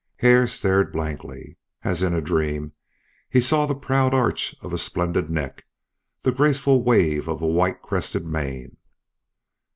Hare 0.17 0.47
stared 0.47 0.91
blankly. 0.91 1.57
As 1.83 2.01
in 2.01 2.11
a 2.15 2.21
dream 2.23 2.73
he 3.29 3.39
saw 3.39 3.67
the 3.67 3.75
proud 3.75 4.15
arch 4.15 4.55
of 4.61 4.73
a 4.73 4.79
splendid 4.79 5.29
neck, 5.29 5.67
the 6.23 6.31
graceful 6.31 6.81
wave 6.81 7.27
of 7.27 7.39
a 7.39 7.45
white 7.45 7.83
crested 7.83 8.25
mane. 8.25 8.77